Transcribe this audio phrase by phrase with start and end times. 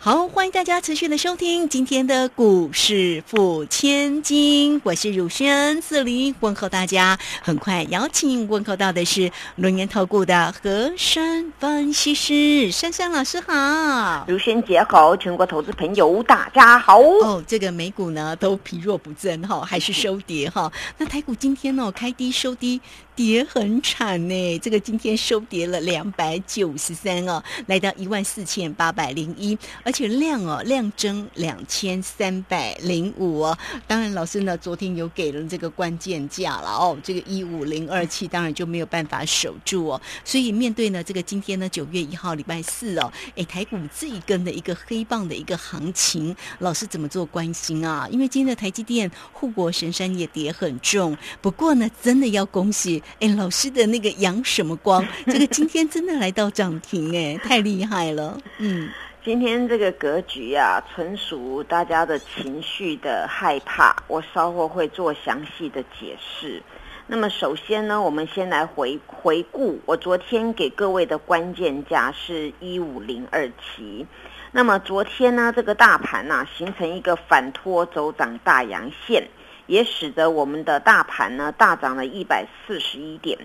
[0.00, 7.18] 好，欢迎大家持续的收听今天的股市付千金，我是汝轩，这里问候大家。
[7.42, 17.00] 很快邀请问候到的是轮研投顾的和山分析师珊珊老师好，汝轩姐好，全国投资朋友大家好。
[17.00, 20.72] 哦，这个美股呢都疲弱不振哈，还是收跌哈。
[20.98, 22.80] 那台股今天呢开低收低。
[23.18, 33.58] 跌很惨呢，这个今天收跌了两百九十三哦，来到一万四千八百零一，而且量哦量增两千三百零五哦。
[33.88, 40.00] 当然，老师呢昨天有给了这个关键价了哦，这个一五零二七当然就没有办法守住哦。
[40.24, 48.08] 所以面对呢这个今天呢九月一号礼拜四哦，哎台股这一根的一个黑棒的一个行情，老师怎么做关心啊？
[48.12, 53.02] 因为今天的台积电护国神山也跌很重，不过呢真的要恭喜。
[53.20, 55.04] 哎，老师的那个阳什么光？
[55.26, 58.38] 这个今天真的来到涨停，哎，太厉害了。
[58.58, 58.88] 嗯，
[59.24, 66.62] 今天这个格局啊，纯属大家的情绪的害怕，我稍后会做详细的解释。
[67.10, 74.06] 那么首先呢，我们先来回回顾，我昨天给各位的关键价是一五零二七。
[74.52, 79.26] 那么昨天呢，这个大盘呐，形成一个反托走涨大阳线。
[79.68, 83.38] 也使得我们的大盘呢大涨了一百四十一点。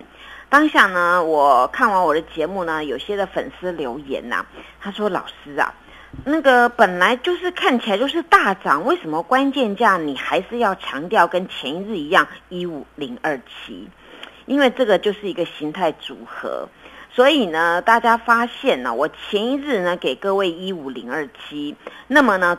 [0.48, 4.44] 当下呢，我看完我的节目呢，有些的粉丝留言呐，
[4.80, 5.74] 他说：“老师啊，
[6.24, 13.88] 那个本来就是看起来就是大涨，为什么关键价你还是要强调跟前一日一样一五零二七？
[14.46, 16.68] 因为这个就是一个形态组合。
[17.10, 21.74] 所以呢，大家发现呢，我前一日呢给各位一五零二七，
[22.06, 22.58] 那么呢。”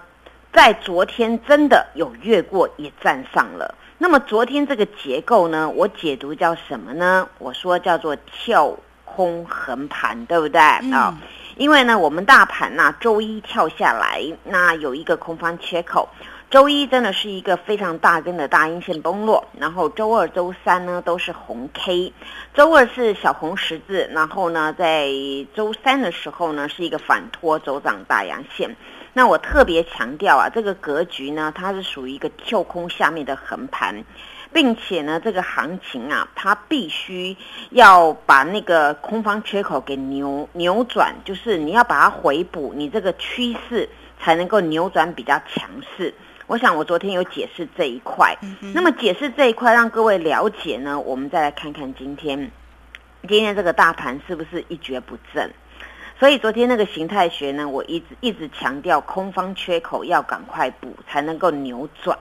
[0.56, 3.76] 在昨天真的有越过，也站上了。
[3.98, 7.28] 那么昨天这个结构呢，我解读叫什么呢？
[7.40, 11.14] 我说叫做跳空横盘，对不对啊？
[11.58, 16.08] 因为呢，我们大盘呐，周一跳下来，那有一个空方缺口。
[16.52, 22.14] 周一真的是一个非常大根的大阴线崩落，然后周二、周三呢都是红 K，
[22.54, 25.10] 周二是小红十字，然后呢在
[25.54, 28.76] 周三的时候呢是一个反托走涨大阳线。
[29.14, 34.04] 那我特别强调啊，这个格局呢，它是属于一个跳空下面的横盘，
[34.54, 37.36] 并且呢，这个行情啊，它必须
[37.72, 43.90] 要把那个空方缺口给扭扭转，就是你要把它回补，你这个趋势
[44.20, 46.14] 才能够扭转比较强势。
[46.48, 48.38] 我想我昨天有解释这一块，
[48.74, 52.52] 那么解释这一块让各位了解呢，我们再来看看今天，
[53.28, 55.52] 今天这个大盘是不是一蹶不振？
[56.18, 62.18] 所以昨天那个形态学呢，我一直一直强调空方缺口要赶快补，才能够扭转。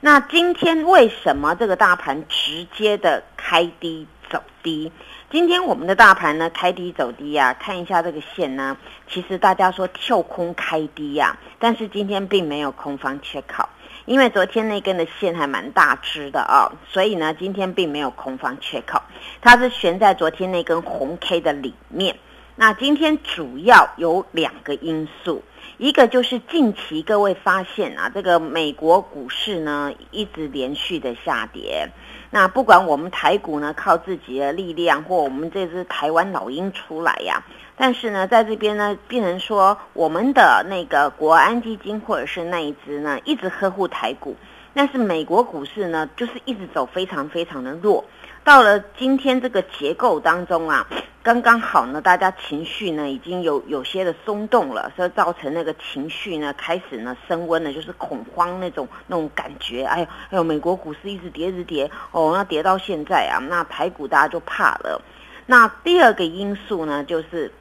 [0.00, 4.90] 那今天为什么这个大盘直接的开低走低？
[5.30, 8.76] 今天我们的大盘呢开低走低啊，看一下这个线呢，
[9.08, 13.68] 其实大家说跳空开低呀，但是今天并没有空方缺口，
[14.06, 19.00] 因为昨天那根的线还蛮大只的啊，所以呢今天并没有空方缺口，
[19.40, 22.16] 它是悬在昨天那根红 K 的里面。
[22.58, 25.42] 那今天主要有两个因素，
[25.76, 31.90] 一个就是近期各位发现啊，这个美国股市呢一直连续的下跌。
[32.30, 37.44] 那不管我们台股呢靠自己的力量，或我们这只台湾老鹰出来呀，
[37.76, 44.34] 但是呢在这边呢，病人说我们的那个国安基金或者是那一只呢一直呵护台股，
[44.72, 48.02] 但是美国股市呢就是一直走非常非常的弱。
[48.42, 50.86] 到了今天这个结构当中啊，
[51.26, 59.82] 刚刚好呢，大家情绪呢已经有有些的松动了，所以造成那个情绪呢开始呢升温了，就是恐慌那种那种感觉。
[59.82, 65.02] 哎呦哎呦，美国股市一直跌，一直跌，哦，那跌到现在啊，那台股大家就怕了。
[65.46, 67.52] 那第二个因素呢，就是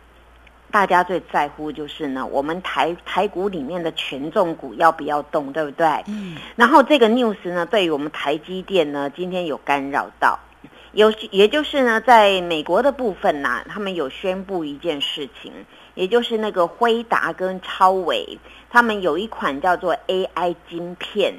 [0.69, 5.87] 大家最在乎就是呢，我们台台股里面的权重股要不要动，对不对？
[6.05, 6.37] 嗯。
[6.55, 10.37] 然后这个 news 呢，对于我们台积电呢，今天有干扰到。
[10.95, 15.51] 有，也就是呢，在美国的部分呢，他们有宣布一件事情，
[15.93, 18.39] 也就是那个辉达跟超伟，
[18.69, 21.33] 他们有一款叫做 AI 晶片，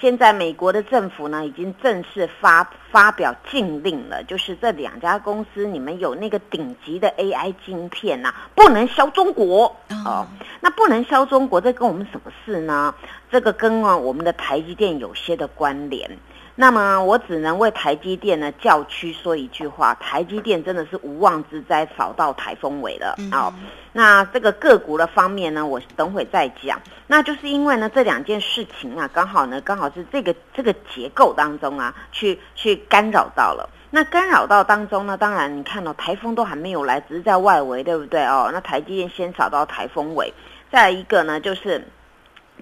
[0.00, 9.76] 现在美国的政府呢已经正式发发表禁令了，就是这两家公司，你们有那个顶级的 AI 晶片呐，不能销中国
[10.06, 10.26] 哦。
[10.62, 12.94] 那不能销中国，这跟我们什么事呢？
[13.30, 16.10] 这个跟啊我们的台积电有些的关联。
[16.54, 23.52] 那么我只能为台积电呢叫屈说一句话：台积电真的是无妄之灾，扫到台风尾了啊！
[23.94, 26.78] 那这个个股的方面呢，我等会再讲。
[27.06, 33.70] 那就是因为呢这两件事情啊，刚好呢刚好是这个这个结构当中啊，去去干扰到了。
[33.90, 38.50] 那干扰到当中呢，当然你看到台风都还没有来，只是在外围，对不对哦？
[38.52, 40.32] 那台积电先扫到台风尾，
[40.70, 41.86] 再一个呢就是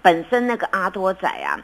[0.00, 1.58] 本身那个阿多仔啊。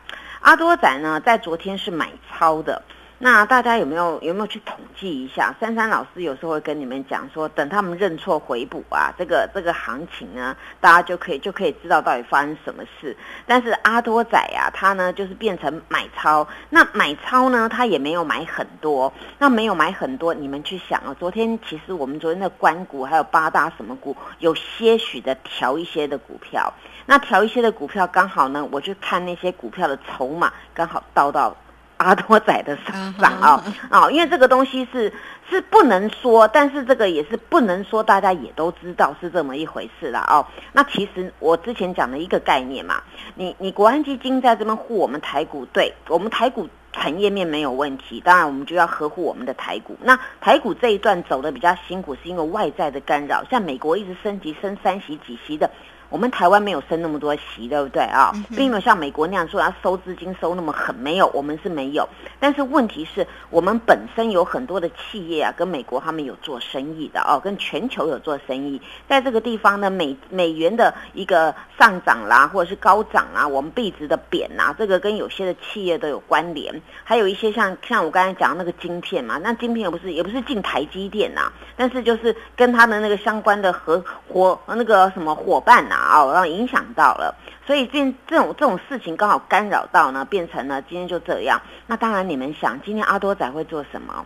[0.46, 2.80] 阿多仔呢，在昨天是买超的。
[3.18, 5.54] 那大家有没有有没有去统计一下？
[5.58, 13.16] 珊珊老师有时候会跟你们讲说，等他们认错回补啊，这个这个行情呢，大家就可以就可以知道到底发生什么事。
[13.46, 16.46] 但是阿多仔啊，他呢就是变成买超。
[16.68, 19.10] 那买超呢，他也没有买很多。
[19.38, 26.70] 那没有买很多，你们去想啊，昨天其实我们昨天的关股还有八大什么股，有些许的调一些的股票。
[27.06, 31.56] 那调一些的股票，刚好呢，我去看那些股票的筹码，刚好到到
[31.98, 34.10] 阿多仔的身上啊啊！
[34.10, 35.12] 因为这个东西是
[35.48, 40.46] 是不能说，但是这个也是不能说，大家也都知道是这么一回事了哦。
[40.72, 43.02] 那其实我之前讲的一个概念嘛，
[43.34, 49.96] 你你国安基金在这边护我们台股，对我们台股产业面没有问题，当然我们就要呵护我们的台股。
[50.02, 55.70] 那台股这一段走的比较辛苦，是因为外在的干扰，像美国一直升级升三席几席的。
[56.08, 58.32] 我们台湾没有升那么多息，对不对啊？
[58.56, 62.08] 并没有像美国那样说要收资金收那么狠，没有，我们是没有。
[62.38, 68.80] 但是问题是我们本身有很多的企业啊，跟美国他们有做生意的哦，跟全球有做生意。
[69.08, 76.80] 在这个地方呢，美美元的一个上涨啦，或者是高涨啊，我们币值的贬啊，这个跟有些的企业都有关联。
[77.02, 85.95] 还有一些像像我刚才讲那个晶片嘛，那晶片也不是也不是进台积电呐，但是就是跟他的那个相关的合伙那个什么伙伴呐。
[85.95, 85.95] 啊，
[86.32, 87.34] 然后影响到了，
[87.66, 91.60] 所以变这种这种事情刚好干扰到呢，变成了今天就这样。
[91.86, 94.24] 那当然，你们想今天阿多仔会做什么？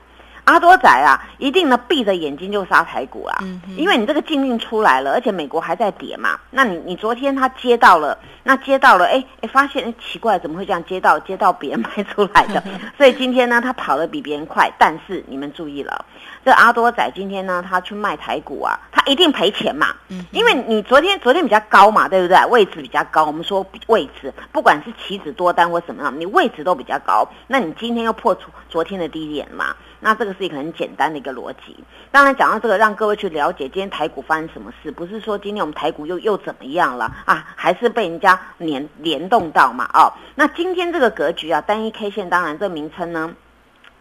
[0.50, 3.38] 阿多仔啊，一定呢闭着眼睛就杀台股啊，
[3.76, 6.40] 因为你这个禁令出来了，而且美国还在跌嘛。
[6.50, 12.60] 那你你昨天他接到了，那接到了，哎哎，发现奇怪，怎么会这样接到接到别人卖出来的？
[12.98, 16.04] 所以今天呢，他跑得比别人快，但是你们注意了。
[16.44, 19.94] 这阿多仔今天呢，他去卖台股啊，他一定赔钱嘛，
[20.32, 22.44] 因为你昨天昨天比较高嘛，对不对？
[22.46, 29.76] 位置比较高，我们说位置，不管是棋子多单或什么样，你位置都比较高，那你今天又破出昨天的低点嘛？
[30.02, 31.76] 那这个是一个很简单的一个逻辑。
[32.10, 37.46] 当然讲到这个，让各位去了解今天台股发生什么事，不是说今天我们台股又又怎么样了啊？
[37.54, 39.84] 还是被人家联联动到嘛？
[39.92, 43.34] 哦，那今天这个格局啊，单一 K 线，当然这个名称呢。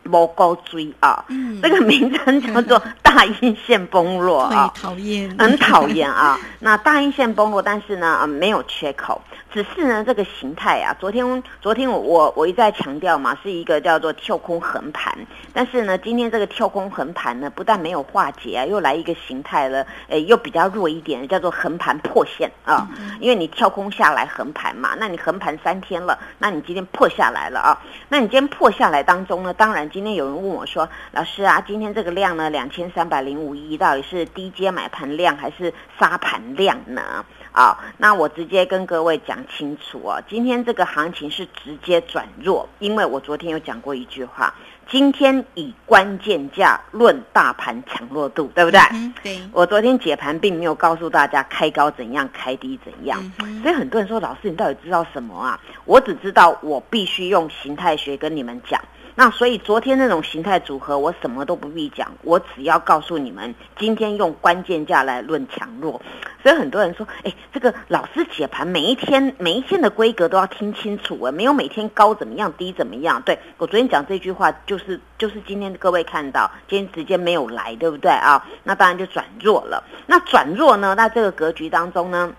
[0.03, 1.23] 摩高追啊，
[1.61, 6.39] 这个名称叫做 大阴线崩落啊，讨厌，很讨厌啊。
[6.61, 9.19] 那大阴线崩落，但是呢，没有缺口。
[9.51, 15.11] 只是呢，这个形态啊，昨天昨天我我我一再强调嘛，是一个叫做跳空横盘。
[15.51, 22.87] 但是呢，今天这个跳空横盘呢，不但没有化解啊，又来一个形态了，诶，又比较弱一点，叫做横盘破线啊。
[23.19, 27.81] 因为你跳空下来横盘嘛，那你横盘三天了，那你今天破下来了啊。
[28.07, 37.23] 那你今天破下来当中呢，当然今天有人问我说，老师啊，今天这个量呢，两千三百零五一，到底是低阶买盘量还是杀盘量呢？
[37.51, 44.53] 啊，那我直接跟各位讲清楚哦，今天这个行情是直接转弱，因为我昨天有讲过一句话，
[44.87, 48.79] 今天以关键价论大盘强弱度，对不对？
[49.23, 49.41] 对。
[49.51, 53.19] 我昨天解盘并没有告诉大家开高怎样，开低怎样，
[53.63, 55.59] 所以很多人说老师你到底知道什么啊？
[55.85, 58.79] 我只知道我必须用形态学跟你们讲。
[59.19, 66.01] 那所以昨天那种形态组合，我什么都不必讲，我只要告诉你们，今天用关键价来论强弱。
[66.41, 73.21] 所以很多人说，哎，这个老师解盘每一天每一天的规格都要听清楚啊，没有每天高怎么样，低怎么样。
[73.23, 78.47] 对我昨天讲这句话，就是就是今天各位看到，今天直接没有来，对不对啊？
[78.63, 79.83] 那当然就转弱了。
[80.07, 80.95] 那转弱呢？
[80.95, 82.31] 那这个格局当中呢，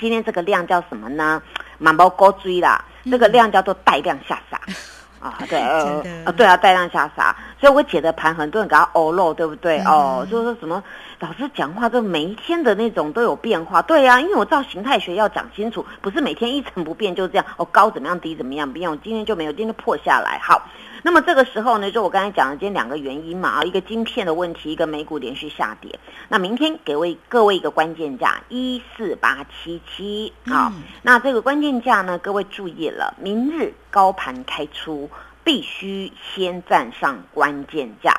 [0.00, 1.40] 今天这个量叫什么呢？
[1.78, 4.60] 满包高追啦，这个量叫做带量下杀。
[5.22, 9.78] 啊， 对，呃，啊，对啊，带量下杀，所以我解的盘，很多人给他欧漏，对不对？
[9.84, 10.82] 哦，就是说什么
[11.20, 20.60] 老师讲话，就每一天的那种都有变化，对呀，因为我照形态学要讲清楚，不是每天一成不变，就这样，哦，高怎么样，低怎么样，不用，今天就没有，今天破下来，好。
[21.04, 25.96] 那么这个时候呢，就我刚才讲的，今天两个原因嘛啊，一个晶片的问题，一个美股连续下跌。
[26.28, 35.08] 那明天给位各位一个关键价一四八七七啊，那这个关键价呢，各位注意了，明日高盘开出
[35.44, 38.14] 必须先站上关键价。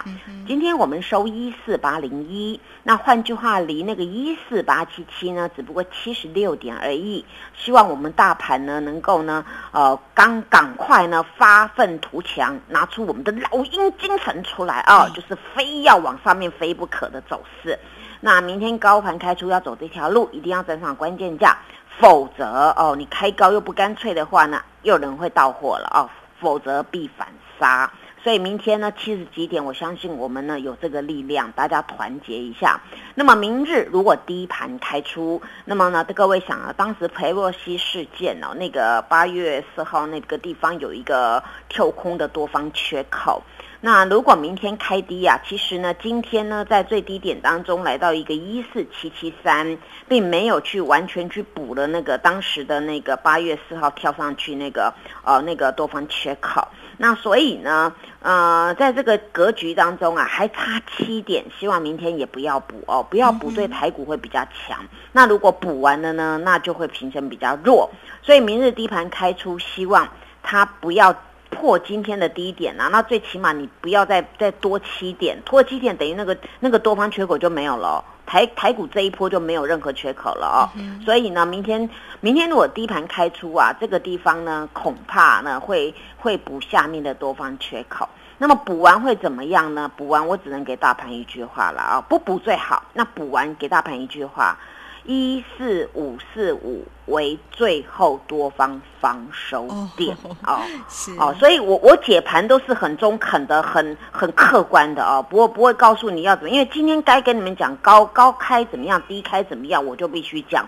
[0.46, 7.26] 今天我们收一四八零一，那换句话，离那个一四八七七呢，只不过七十六点而已。
[7.56, 17.80] 希望我们大盘呢，能够呢，呃，刚赶快呢发愤图强，拿出我们的老鹰精神出来啊，就是非要往上面飞不可的走势。
[18.20, 21.58] 那明天高盘开出要走这条路，一定要站上关键价，
[22.00, 26.10] 否则哦，你开高又不干脆的话呢，又有人会到货了哦。
[26.44, 27.90] 否则必反杀，
[28.22, 32.82] 所以明天呢七十几点，我相信我们呢有这个力量，大家团结一下。
[33.16, 43.42] 那么明日如果低盘开出，那么呢各位想啊，当时裴洛西事件哦，那个八月四号那个地方有一个跳空的多方缺口。
[43.86, 54.94] 那如果明天开低啊，其实呢，今天呢，在最低点当中来到一个一四七七三，并没有去完全去补了那个当时的那个八月四号跳上去那个
[55.26, 56.66] 呃那个多方缺口。
[56.96, 64.80] 那所以呢，呃，在这个格局当中啊，还差七点，希望明天也不要补哦，不要补，对台股会比较强。
[65.12, 67.92] 那如果补完了呢，那就会平成比较弱。
[68.22, 70.08] 所以明日低盘开出，希望
[70.42, 71.14] 它不要。
[71.54, 80.60] 破今天的低点啊，那最起码你不要再再多七点，多七点等于那个那个多方缺口就没有了，台台股这一波就没有任何缺口了哦。
[81.06, 88.08] 所以呢，明天明天如果低盘开出啊，这个地方呢恐怕呢会会补下面的多方缺口。
[88.38, 89.90] 那么补完会怎么样呢？
[89.96, 92.84] 补完我只能给大盘一句话了啊，不补最好。
[92.94, 94.58] 那补完给大盘一句话。
[95.06, 99.68] 一四五四五为最后多方防守
[99.98, 110.66] 点哦，是哦，所以我我解盘都是很中肯的，很很客观的哦，不会不会告诉你要怎么，因为今天该跟你们讲高高开怎么样，低开怎么样，我就必须讲。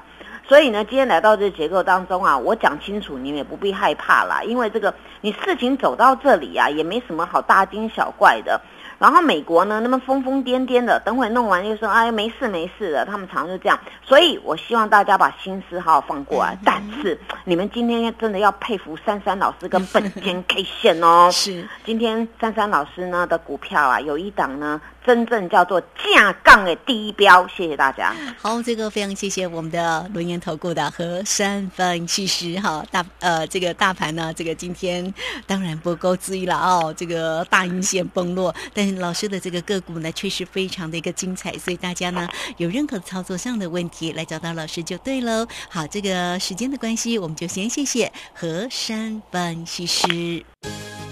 [0.47, 8.59] 所以呢，今天来到这结构当中啊，我讲清楚，你们也不必害怕啦，因为这个你事情走到这里啊，也没什么好大惊小怪的。
[8.97, 13.79] 然后美国呢，那么疯疯癫癫的，等会弄完又说哎没事没事的，他们常常就这样。
[14.03, 16.57] 所以我希望大家把心思好好放过来。
[16.63, 21.29] 但是你们今天真的要佩服珊珊老师跟本间 K 线哦。
[21.31, 24.81] 是，今天珊珊老师呢的股票啊，有一档呢。
[25.05, 28.11] 真正叫做架杠的第一标，谢谢大家。
[28.41, 35.13] 好，这个非常谢谢我们的轮研投顾的和三分析师哈大呃这个大盘呢，这个今天
[35.45, 42.27] 当然不够注意了哦，这个大阴线崩落，但老师的这个个股呢确实非常的一个精彩，所以大家呢
[42.57, 45.47] 有任何操作上的问题来找到老师就对喽。
[45.69, 50.43] 好，这个时间的关系，我们就先谢谢和山分析师。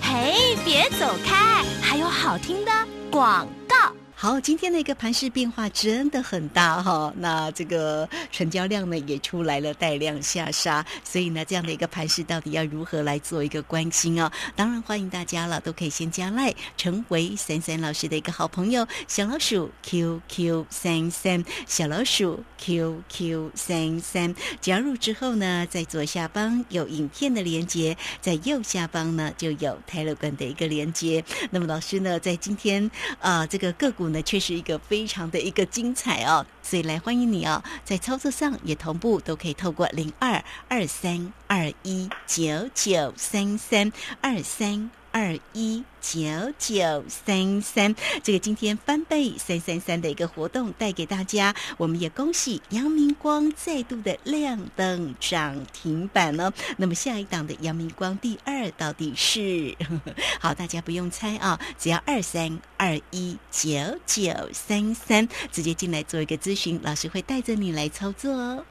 [0.01, 2.71] 嘿，别走开，还有好听的
[3.11, 3.92] 广告。
[4.23, 14.31] 好，今天的一个盘势变化真的很大哈，那这个成交量呢也出来了，带量下杀，所以呢这样的一个盘势到底要如何来做一个关心啊？
[14.55, 31.21] 当然欢迎大家了，都可以先加赖，成为三三老师的一个好朋友，小老鼠 QQ 三三，小老鼠 QQ 三三，加入之后呢，在左下方有影片的连接，在右下方呢就有泰勒管的一个连接。
[31.51, 32.89] 那么老师呢在今天
[33.19, 34.12] 啊这个个股。
[34.13, 43.91] 那确实一个非常的一个精彩哦，所以来欢迎你哦，在操作上也同步都可以透过零二二三二一九九三三
[44.22, 44.91] 二三。
[45.13, 46.20] 二一九
[46.58, 56.51] 九三三，这个今天翻倍三三三的一个活动带给大家，我们也恭喜阳明光再度的亮灯涨停板哦。
[56.77, 59.77] 那么下一档的阳明光第二到底是？
[60.41, 63.70] 好，大家不用猜啊，只要二三二一九
[64.08, 68.65] 九三三直接进来做一个咨询，老师会带着你来操作哦。